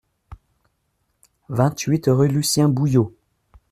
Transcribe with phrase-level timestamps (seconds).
[1.49, 3.13] vingt-huit rue Lucien-Bouillot